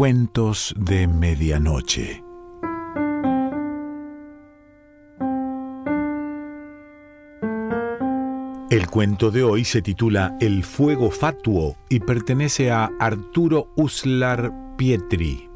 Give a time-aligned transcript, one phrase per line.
[0.00, 2.24] Cuentos de Medianoche.
[8.70, 15.49] El cuento de hoy se titula El fuego fatuo y pertenece a Arturo Uslar Pietri.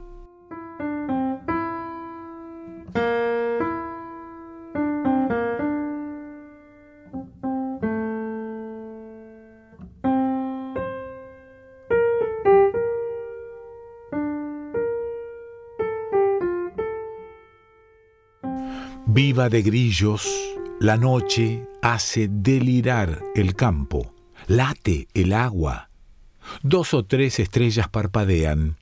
[19.14, 20.28] Viva de grillos,
[20.80, 24.12] la noche hace delirar el campo,
[24.48, 25.88] late el agua.
[26.64, 28.76] Dos o tres estrellas parpadean.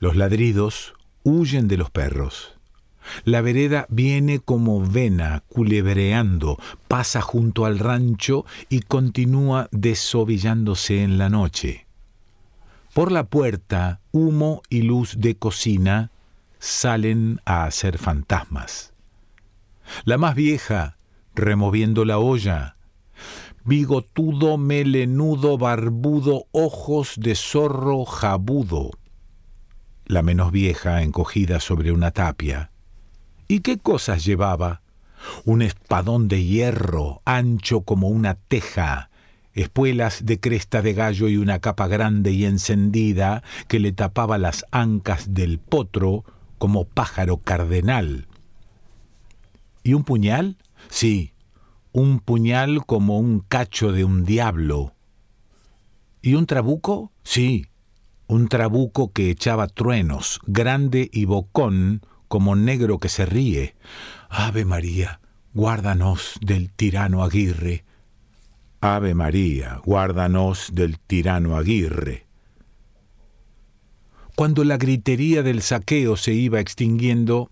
[0.00, 0.92] Los ladridos
[1.22, 2.58] huyen de los perros.
[3.24, 11.30] La vereda viene como vena, culebreando, pasa junto al rancho y continúa desovillándose en la
[11.30, 11.86] noche.
[12.92, 16.10] Por la puerta, humo y luz de cocina
[16.58, 18.92] salen a hacer fantasmas.
[20.04, 20.96] La más vieja,
[21.34, 22.76] removiendo la olla.
[23.64, 28.90] Bigotudo, melenudo, barbudo, ojos de zorro jabudo.
[30.06, 32.70] La menos vieja, encogida sobre una tapia.
[33.46, 34.82] ¿Y qué cosas llevaba?
[35.44, 39.10] Un espadón de hierro, ancho como una teja,
[39.54, 44.64] espuelas de cresta de gallo y una capa grande y encendida que le tapaba las
[44.70, 46.24] ancas del potro
[46.58, 48.27] como pájaro cardenal.
[49.88, 50.58] ¿Y un puñal?
[50.90, 51.32] Sí,
[51.92, 54.94] un puñal como un cacho de un diablo.
[56.20, 57.10] ¿Y un trabuco?
[57.22, 57.68] Sí,
[58.26, 63.76] un trabuco que echaba truenos, grande y bocón, como negro que se ríe.
[64.28, 65.20] Ave María,
[65.54, 67.86] guárdanos del tirano Aguirre.
[68.82, 72.26] Ave María, guárdanos del tirano Aguirre.
[74.36, 77.50] Cuando la gritería del saqueo se iba extinguiendo,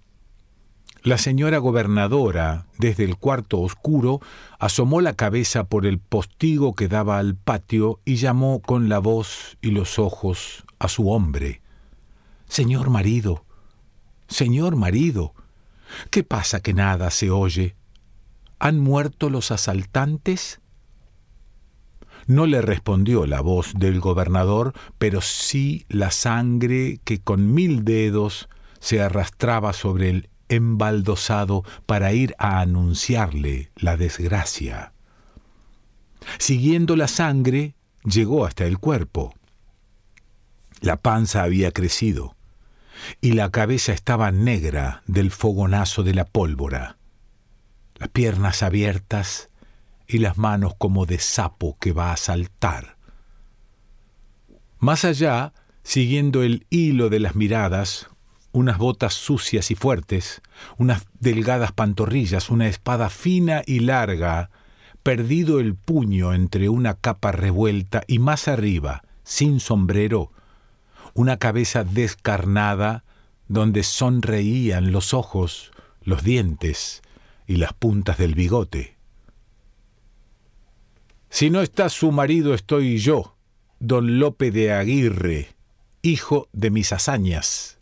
[1.07, 4.19] la señora gobernadora, desde el cuarto oscuro,
[4.59, 9.57] asomó la cabeza por el postigo que daba al patio y llamó con la voz
[9.63, 11.63] y los ojos a su hombre.
[12.49, 13.45] Señor marido,
[14.27, 15.33] señor marido,
[16.11, 17.77] ¿qué pasa que nada se oye?
[18.59, 20.61] ¿Han muerto los asaltantes?
[22.27, 28.49] No le respondió la voz del gobernador, pero sí la sangre que con mil dedos
[28.81, 34.93] se arrastraba sobre el embaldosado para ir a anunciarle la desgracia.
[36.39, 37.75] Siguiendo la sangre,
[38.05, 39.35] llegó hasta el cuerpo.
[40.81, 42.37] La panza había crecido
[43.21, 46.97] y la cabeza estaba negra del fogonazo de la pólvora,
[47.97, 49.51] las piernas abiertas
[50.07, 52.97] y las manos como de sapo que va a saltar.
[54.79, 55.53] Más allá,
[55.83, 58.09] siguiendo el hilo de las miradas,
[58.57, 60.41] unas botas sucias y fuertes,
[60.79, 64.51] unas delgadas pantorrillas, una espada fina y larga,
[65.03, 70.33] perdido el puño entre una capa revuelta y más arriba, sin sombrero,
[71.13, 73.05] una cabeza descarnada
[73.47, 75.71] donde sonreían los ojos,
[76.03, 77.03] los dientes
[77.47, 78.97] y las puntas del bigote.
[81.29, 83.37] Si no está su marido estoy yo,
[83.81, 85.49] don Lope de Aguirre,
[86.01, 87.76] hijo de mis hazañas.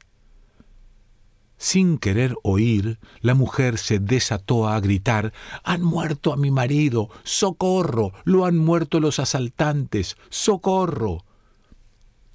[1.56, 5.32] Sin querer oír, la mujer se desató a gritar
[5.62, 7.08] Han muerto a mi marido.
[7.22, 8.12] Socorro.
[8.24, 10.16] Lo han muerto los asaltantes.
[10.30, 11.24] Socorro.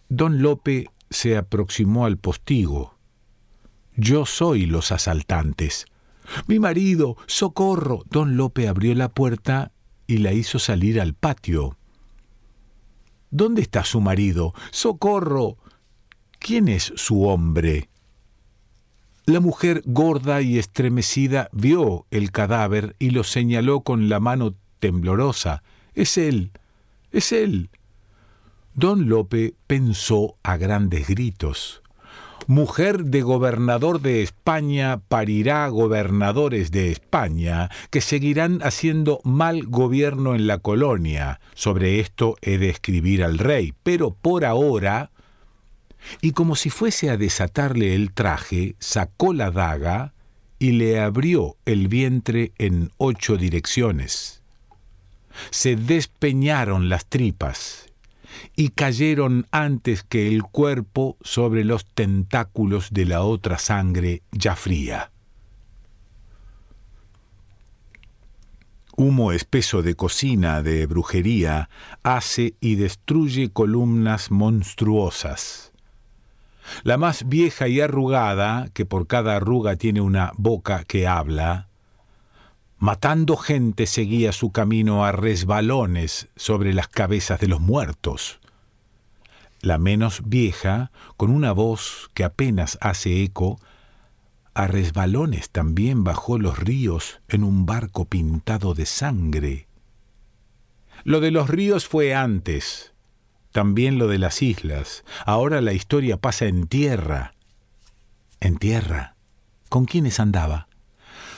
[0.07, 2.95] Don Lope se aproximó al postigo.
[3.95, 5.85] Yo soy los asaltantes.
[6.47, 7.17] Mi marido.
[7.27, 8.03] Socorro.
[8.09, 9.71] Don Lope abrió la puerta
[10.07, 11.77] y la hizo salir al patio.
[13.31, 14.53] ¿Dónde está su marido?
[14.71, 15.57] Socorro.
[16.39, 17.89] ¿Quién es su hombre?
[19.29, 25.61] La mujer gorda y estremecida vio el cadáver y lo señaló con la mano temblorosa.
[25.93, 26.49] Es él,
[27.11, 27.69] es él.
[28.73, 31.83] Don Lope pensó a grandes gritos.
[32.47, 40.47] Mujer de gobernador de España parirá gobernadores de España que seguirán haciendo mal gobierno en
[40.47, 41.39] la colonia.
[41.53, 45.11] Sobre esto he de escribir al rey, pero por ahora
[46.21, 50.13] y como si fuese a desatarle el traje, sacó la daga
[50.57, 54.41] y le abrió el vientre en ocho direcciones.
[55.51, 57.87] Se despeñaron las tripas
[58.55, 65.11] y cayeron antes que el cuerpo sobre los tentáculos de la otra sangre ya fría.
[68.97, 71.69] Humo espeso de cocina, de brujería,
[72.03, 75.68] hace y destruye columnas monstruosas
[76.83, 81.67] La más vieja y arrugada, que por cada arruga tiene una boca que habla,
[82.77, 88.39] matando gente seguía su camino a resbalones sobre las cabezas de los muertos.
[89.61, 93.59] La menos vieja, con una voz que apenas hace eco,
[94.53, 99.67] a resbalones también bajó los ríos en un barco pintado de sangre.
[101.03, 102.93] Lo de los ríos fue antes,
[103.51, 105.03] también lo de las islas.
[105.25, 107.33] Ahora la historia pasa en tierra.
[108.39, 109.15] En tierra.
[109.69, 110.67] ¿Con quiénes andaba?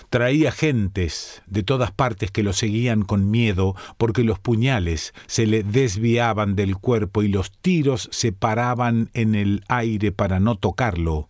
[0.09, 5.63] Traía gentes de todas partes que lo seguían con miedo porque los puñales se le
[5.63, 11.29] desviaban del cuerpo y los tiros se paraban en el aire para no tocarlo.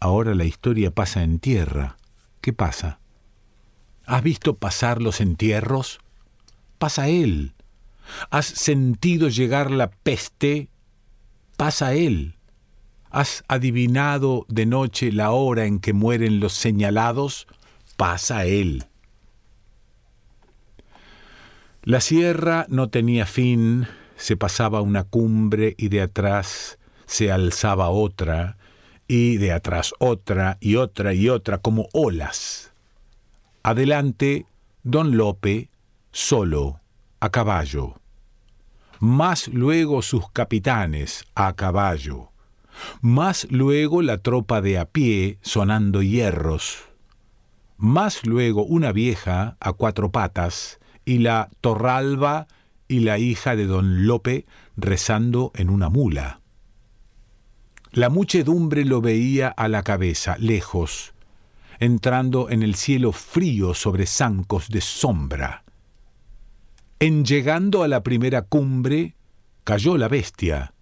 [0.00, 1.98] Ahora la historia pasa en tierra.
[2.40, 2.98] ¿Qué pasa?
[4.06, 6.00] ¿Has visto pasar los entierros?
[6.78, 7.52] Pasa él.
[8.30, 10.68] ¿Has sentido llegar la peste?
[11.56, 12.34] Pasa él.
[13.10, 17.46] ¿Has adivinado de noche la hora en que mueren los señalados?
[17.96, 18.84] Pasa él.
[21.82, 28.58] La sierra no tenía fin, se pasaba una cumbre y de atrás se alzaba otra,
[29.08, 32.72] y de atrás otra y otra y otra como olas.
[33.62, 34.44] Adelante,
[34.82, 35.70] don Lope,
[36.12, 36.80] solo,
[37.20, 38.00] a caballo.
[39.00, 42.32] Más luego sus capitanes, a caballo
[43.00, 46.78] más luego la tropa de a pie sonando hierros,
[47.76, 52.48] más luego una vieja a cuatro patas y la Torralba
[52.88, 56.40] y la hija de don Lope rezando en una mula.
[57.92, 61.14] La muchedumbre lo veía a la cabeza, lejos,
[61.78, 65.64] entrando en el cielo frío sobre zancos de sombra.
[67.00, 69.14] En llegando a la primera cumbre,
[69.62, 70.74] cayó la bestia,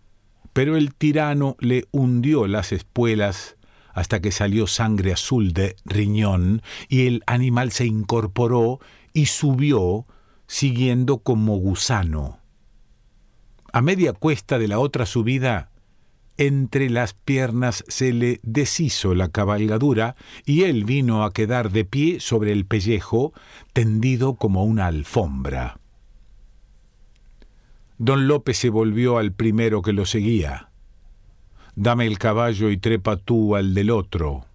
[0.55, 3.59] pero el tirano le hundió las espuelas
[3.93, 8.81] hasta que salió sangre azul de riñón y el animal se incorporó
[9.13, 10.07] y subió
[10.47, 12.41] siguiendo como gusano.
[13.71, 15.71] A media cuesta de la otra subida,
[16.39, 20.17] entre las piernas se le deshizo la cabalgadura
[20.47, 23.35] y él vino a quedar de pie sobre el pellejo,
[23.75, 25.79] tendido como una alfombra.
[27.99, 30.71] Don López se volvió al primero que lo seguía.
[31.75, 34.47] Dame el caballo y trepa tú al del otro.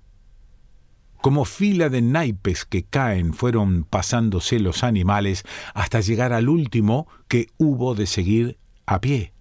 [1.22, 5.44] Como fila de naipes que caen fueron pasándose los animales
[5.76, 8.58] hasta llegar al último que hubo de seguir
[8.88, 9.34] a pie.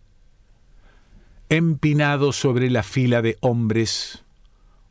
[1.48, 4.24] Empinado sobre la fila de hombres,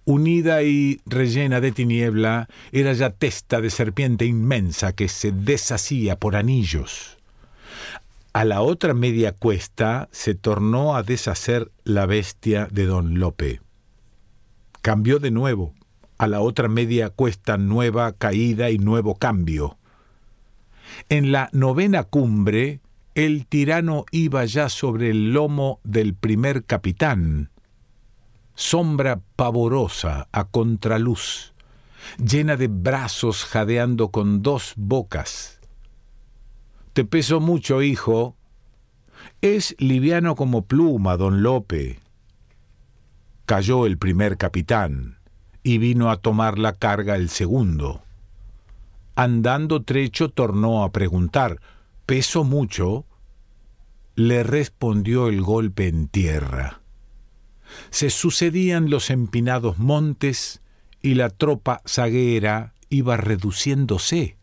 [0.03, 6.35] unida y rellena de tiniebla, era ya testa de serpiente inmensa que se deshacía por
[6.35, 7.18] anillos.
[8.39, 13.59] A la otra media cuesta se tornó a deshacer la bestia de don Lope.
[14.81, 15.73] Cambió de nuevo,
[16.17, 19.77] a la otra media cuesta nueva caída y nuevo cambio.
[21.09, 22.79] En la novena cumbre,
[23.13, 27.49] el tirano iba ya sobre el lomo del primer capitán,
[28.55, 31.53] sombra pavorosa a contraluz,
[32.17, 35.58] llena de brazos jadeando con dos bocas
[36.99, 38.35] te peso mucho, hijo.
[39.39, 41.97] Es liviano como pluma, don Lope.
[43.45, 45.17] Cayó el primer capitán
[45.63, 48.03] y vino a tomar la carga el segundo.
[49.15, 51.61] Andando trecho tornó a preguntar,
[52.05, 53.05] ¿peso mucho?
[54.15, 56.81] Le respondió el golpe en tierra.
[57.91, 60.61] Se sucedían los empinados montes
[61.01, 64.38] y la tropa zaguera iba reduciéndose.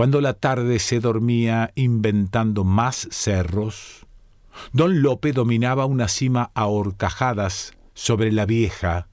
[0.00, 4.06] Cuando la tarde se dormía inventando más cerros,
[4.72, 9.08] don Lope dominaba una cima a horcajadas sobre la vieja,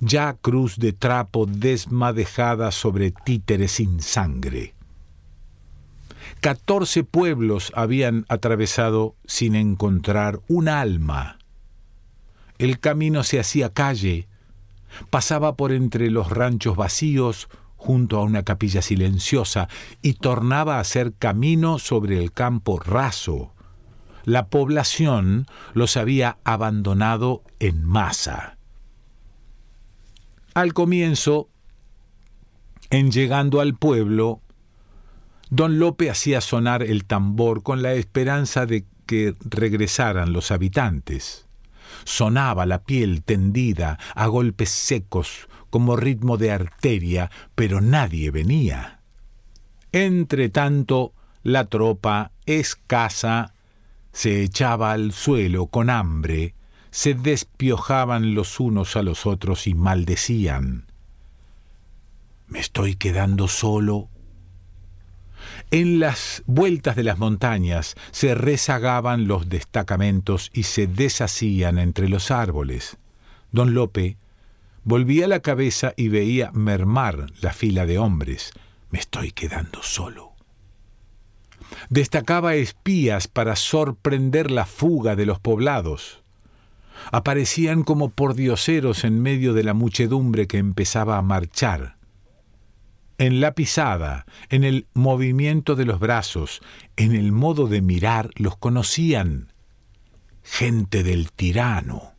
[0.00, 4.74] ya cruz de trapo desmadejada sobre títeres sin sangre.
[6.40, 11.38] Catorce pueblos habían atravesado sin encontrar un alma.
[12.58, 14.26] El camino se hacía calle,
[15.10, 17.48] pasaba por entre los ranchos vacíos,
[17.84, 19.68] junto a una capilla silenciosa
[20.00, 23.52] y tornaba a ser camino sobre el campo raso.
[24.24, 28.56] La población los había abandonado en masa.
[30.54, 31.50] Al comienzo,
[32.88, 34.40] en llegando al pueblo,
[35.50, 41.48] don Lope hacía sonar el tambor con la esperanza de que regresaran los habitantes.
[42.04, 49.00] Sonaba la piel tendida a golpes secos, como ritmo de arteria, pero nadie venía.
[49.90, 51.12] Entre tanto,
[51.42, 53.54] la tropa, escasa,
[54.12, 56.54] se echaba al suelo con hambre,
[56.92, 60.86] se despiojaban los unos a los otros y maldecían.
[62.46, 64.10] Me estoy quedando solo.
[65.72, 72.30] En las vueltas de las montañas se rezagaban los destacamentos y se deshacían entre los
[72.30, 72.96] árboles.
[73.50, 74.18] Don Lope
[74.84, 78.52] volvía la cabeza y veía mermar la fila de hombres.
[78.90, 80.32] Me estoy quedando solo.
[81.88, 86.24] Destacaba espías para sorprender la fuga de los poblados
[87.12, 91.96] aparecían como pordioseros en medio de la muchedumbre que empezaba a marchar.
[93.18, 96.60] En la pisada, en el movimiento de los brazos,
[96.96, 99.52] en el modo de mirar, los conocían.
[100.42, 102.13] Gente del tirano.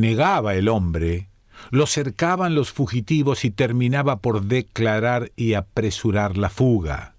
[0.00, 1.28] Negaba el hombre,
[1.70, 7.14] lo cercaban los fugitivos y terminaba por declarar y apresurar la fuga.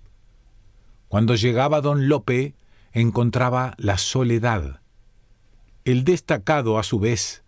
[1.08, 2.56] Cuando llegaba don Lope,
[2.94, 4.82] encontraba la soledad
[5.84, 7.44] el destacado, a su vez,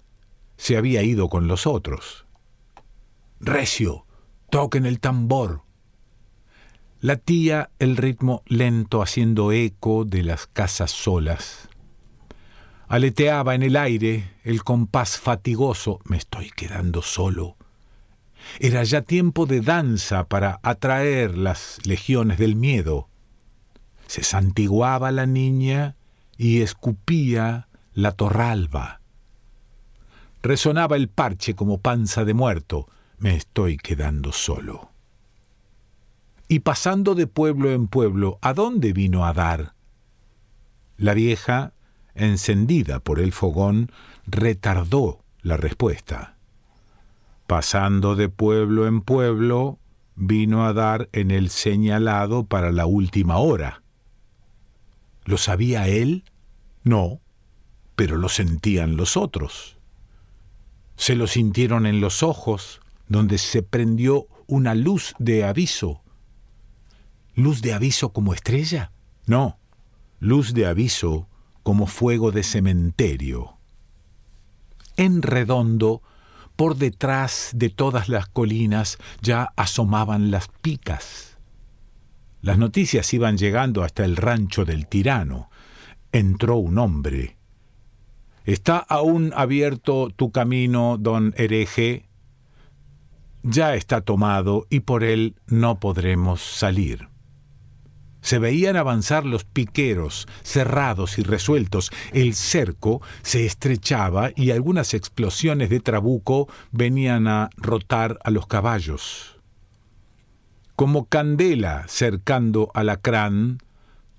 [0.57, 2.25] se había ido con los otros.
[3.39, 4.05] Recio,
[4.49, 5.61] toquen el tambor.
[6.99, 11.69] La tía el ritmo lento haciendo eco de las casas solas.
[12.87, 17.55] Aleteaba en el aire el compás fatigoso, me estoy quedando solo.
[18.59, 23.07] Era ya tiempo de danza para atraer las legiones del miedo.
[24.07, 25.95] Se santiguaba la niña
[26.37, 28.99] y escupía la torralba.
[30.41, 32.89] Resonaba el parche como panza de muerto.
[33.17, 34.91] Me estoy quedando solo.
[36.49, 39.73] Y pasando de pueblo en pueblo, ¿a dónde vino a dar?
[40.97, 41.73] La vieja,
[42.15, 43.91] encendida por el fogón,
[44.25, 46.35] retardó la respuesta.
[47.47, 49.79] Pasando de pueblo en pueblo,
[50.15, 53.83] vino a dar en el señalado para la última hora.
[55.25, 56.23] ¿Lo sabía él?
[56.83, 57.19] No
[57.95, 59.77] pero lo sentían los otros.
[60.95, 66.01] Se lo sintieron en los ojos, donde se prendió una luz de aviso.
[67.35, 68.91] ¿Luz de aviso como estrella?
[69.25, 69.57] No,
[70.19, 71.27] luz de aviso
[71.63, 73.57] como fuego de cementerio.
[74.95, 76.01] En redondo,
[76.55, 81.37] por detrás de todas las colinas ya asomaban las picas.
[82.41, 85.49] Las noticias iban llegando hasta el rancho del tirano.
[86.11, 87.37] Entró un hombre
[88.45, 92.09] ¿Está aún abierto tu camino, don hereje?
[93.41, 97.07] Ya está tomado y por él no podremos salir.
[98.23, 101.91] Se veían avanzar los piqueros, cerrados y resueltos.
[102.13, 109.41] El cerco se estrechaba y algunas explosiones de trabuco venían a rotar a los caballos.
[110.77, 113.57] Como candela cercando a Lacrán,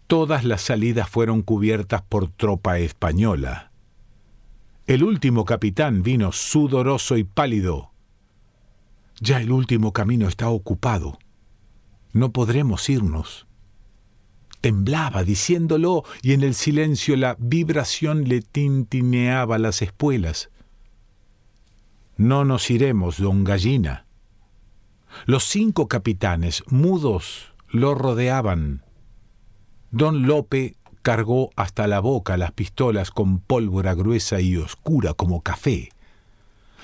[0.06, 3.73] todas las salidas fueron cubiertas por tropa española.
[4.87, 7.90] El último capitán vino sudoroso y pálido.
[9.18, 11.18] Ya el último camino está ocupado.
[12.12, 13.46] No podremos irnos.
[14.64, 20.49] Temblaba diciéndolo y en el silencio la vibración le tintineaba las espuelas.
[22.16, 24.06] No nos iremos, don Gallina.
[25.26, 28.83] Los cinco capitanes, mudos, lo rodeaban.
[29.90, 35.90] Don Lope cargó hasta la boca las pistolas con pólvora gruesa y oscura como café.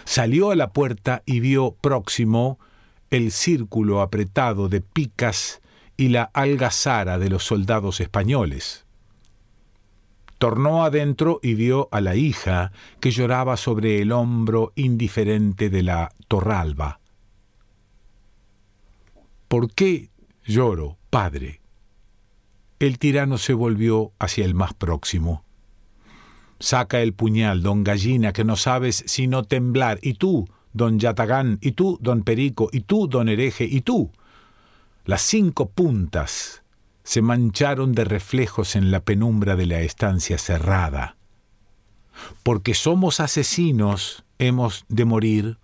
[0.04, 2.58] Salió a la puerta y vio próximo
[3.08, 5.62] el círculo apretado de picas
[6.00, 8.86] y la algazara de los soldados españoles.
[10.38, 16.10] Tornó adentro y vio a la hija que lloraba sobre el hombro indiferente de la
[16.26, 17.00] torralba.
[19.46, 20.08] ¿Por qué
[20.42, 21.60] lloro, padre?
[22.78, 25.44] El tirano se volvió hacia el más próximo.
[26.60, 29.98] Saca el puñal, don Gallina, que no sabes sino temblar.
[30.00, 34.10] Y tú, don Yatagán, y tú, don Perico, y tú, don Hereje, y tú.
[35.04, 36.62] Las cinco puntas
[37.02, 41.16] se mancharon de reflejos en la penumbra de la estancia cerrada.
[42.42, 45.58] Porque somos asesinos, hemos de morir,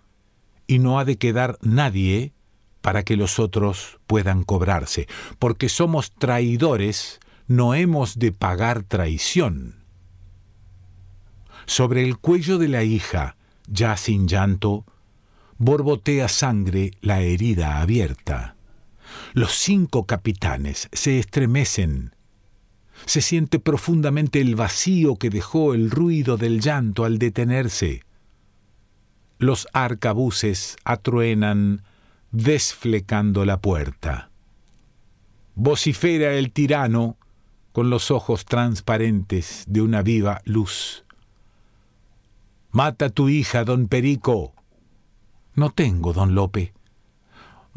[0.65, 2.33] y no ha de quedar nadie
[2.81, 5.07] para que los otros puedan cobrarse,
[5.39, 9.85] porque somos traidores, no hemos de pagar traición.
[11.65, 14.85] Sobre el cuello de la hija, ya sin llanto,
[15.57, 18.56] borbotea sangre la herida abierta.
[19.33, 22.15] Los cinco capitanes se estremecen.
[23.05, 28.03] Se siente profundamente el vacío que dejó el ruido del llanto al detenerse.
[29.37, 31.83] Los arcabuces atruenan
[32.31, 34.29] desflecando la puerta.
[35.55, 37.17] Vocifera el tirano
[37.71, 41.03] con los ojos transparentes de una viva luz.
[42.71, 44.53] Mata a tu hija, don Perico.
[45.55, 46.73] No tengo, don Lope.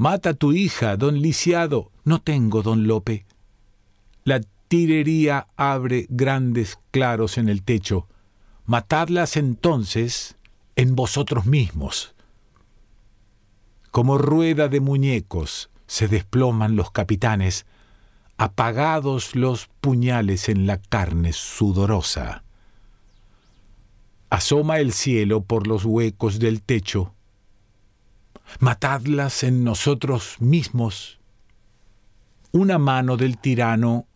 [0.00, 1.92] Mata a tu hija, don Lisiado.
[2.04, 3.26] No tengo, don Lope.
[4.24, 8.08] La tirería abre grandes claros en el techo.
[8.64, 10.36] Matadlas entonces
[10.74, 12.14] en vosotros mismos.
[13.90, 17.66] Como rueda de muñecos se desploman los capitanes,
[18.38, 22.42] apagados los puñales en la carne sudorosa.
[24.30, 27.12] Asoma el cielo por los huecos del techo.
[28.58, 31.20] Matadlas en nosotros mismos.
[32.52, 34.06] Una mano del tirano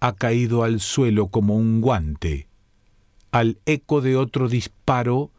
[0.00, 2.48] ha caído al suelo como un guante.
[3.32, 5.30] Al eco de otro disparo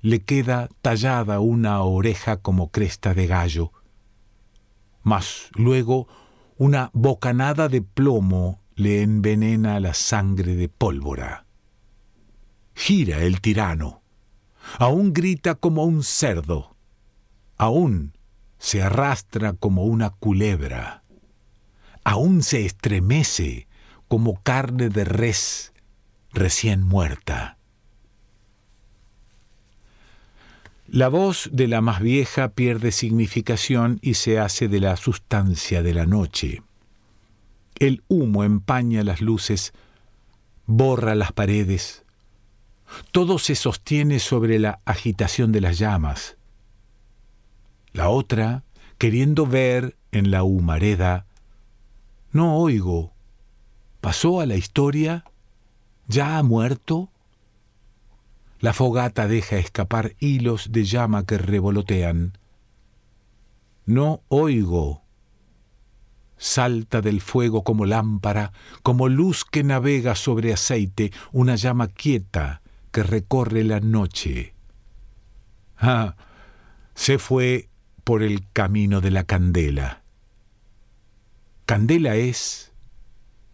[0.00, 3.72] le queda tallada una oreja como cresta de gallo.
[5.02, 6.06] Mas luego
[6.56, 11.44] una bocanada de plomo le envenena la sangre de pólvora.
[12.74, 14.02] Gira el tirano.
[14.78, 16.76] Aún grita como un cerdo.
[17.60, 18.16] Aún
[18.58, 21.02] se arrastra como una culebra.
[22.04, 23.68] Aún se estremece
[24.08, 25.74] como carne de res
[26.32, 27.58] recién muerta.
[30.86, 35.92] La voz de la más vieja pierde significación y se hace de la sustancia de
[35.92, 36.62] la noche.
[37.78, 39.74] El humo empaña las luces,
[40.64, 42.04] borra las paredes.
[43.12, 46.38] Todo se sostiene sobre la agitación de las llamas.
[47.92, 48.64] La otra,
[48.98, 51.26] queriendo ver en la humareda,
[52.32, 53.12] no oigo
[54.00, 55.24] pasó a la historia,
[56.08, 57.10] ya ha muerto.
[58.58, 62.38] La fogata deja escapar hilos de llama que revolotean.
[63.86, 65.02] No oigo.
[66.36, 73.02] Salta del fuego como lámpara, como luz que navega sobre aceite, una llama quieta que
[73.02, 74.54] recorre la noche.
[75.76, 76.16] Ah,
[76.94, 77.68] se fue
[78.10, 80.02] por el camino de la candela.
[81.64, 82.72] Candela es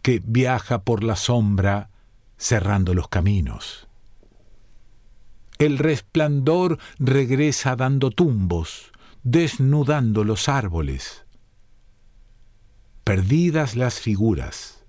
[0.01, 1.91] que viaja por la sombra
[2.37, 3.87] cerrando los caminos.
[5.59, 8.91] El resplandor regresa dando tumbos,
[9.21, 11.27] desnudando los árboles.
[13.03, 14.87] Perdidas las figuras,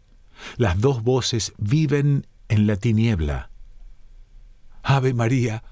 [0.57, 3.51] las dos voces viven en la tiniebla.
[4.83, 5.63] Ave María,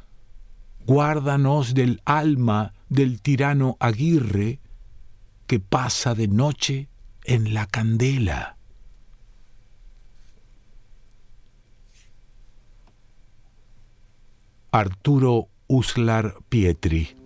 [0.85, 4.61] guárdanos del alma del tirano Aguirre
[5.46, 6.88] que pasa de noche
[7.25, 8.57] en la candela.
[14.70, 17.25] Arturo Uslar Pietri.